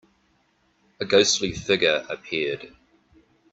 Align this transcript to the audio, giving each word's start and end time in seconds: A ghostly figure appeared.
A 0.99 1.05
ghostly 1.05 1.51
figure 1.51 2.03
appeared. 2.09 2.75